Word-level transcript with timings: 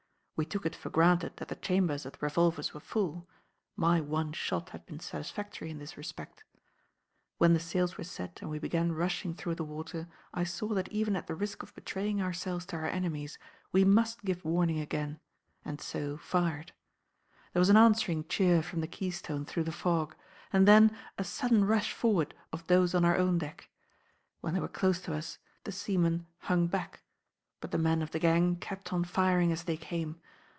We 0.37 0.45
took 0.47 0.65
it 0.65 0.75
for 0.75 0.89
granted 0.89 1.33
that 1.37 1.49
the 1.49 1.55
chambers 1.55 2.03
of 2.03 2.13
the 2.13 2.17
revolvers 2.21 2.73
were 2.73 2.79
full; 2.79 3.29
my 3.75 4.01
one 4.01 4.33
shot 4.33 4.69
had 4.71 4.83
been 4.87 4.99
satisfactory 4.99 5.69
in 5.69 5.77
this 5.77 5.97
respect. 5.97 6.43
When 7.37 7.53
the 7.53 7.59
sails 7.59 7.95
were 7.95 8.03
set 8.03 8.41
and 8.41 8.49
we 8.49 8.57
began 8.57 8.91
rushing 8.91 9.35
through 9.35 9.53
the 9.53 9.63
water 9.63 10.07
I 10.33 10.43
saw 10.45 10.69
that 10.73 10.87
even 10.89 11.15
at 11.15 11.27
the 11.27 11.35
risk 11.35 11.61
of 11.61 11.75
betraying 11.75 12.23
ourselves 12.23 12.65
to 12.67 12.77
our 12.77 12.87
enemies 12.87 13.37
we 13.71 13.85
must 13.85 14.25
give 14.25 14.43
warning 14.43 14.79
again, 14.79 15.19
and 15.63 15.79
so 15.79 16.17
fired. 16.17 16.71
There 17.53 17.59
was 17.59 17.69
an 17.69 17.77
answering 17.77 18.27
cheer 18.27 18.63
from 18.63 18.81
the 18.81 18.87
Keystone 18.87 19.45
through 19.45 19.65
the 19.65 19.71
fog; 19.71 20.15
and 20.51 20.67
then 20.67 20.97
a 21.19 21.23
sudden 21.23 21.65
rush 21.65 21.93
forward 21.93 22.33
of 22.51 22.65
those 22.65 22.95
on 22.95 23.05
our 23.05 23.15
own 23.15 23.37
deck. 23.37 23.69
When 24.39 24.55
they 24.55 24.59
were 24.59 24.67
close 24.67 25.01
to 25.01 25.13
us, 25.13 25.37
the 25.65 25.71
seamen 25.71 26.25
hung 26.39 26.65
back; 26.65 27.03
but 27.59 27.69
the 27.69 27.77
men 27.77 28.01
of 28.01 28.09
the 28.09 28.17
gang 28.17 28.55
kept 28.55 28.91
on 28.91 29.03
firing 29.03 29.51
as 29.51 29.65
they 29.65 29.77
came. 29.77 30.19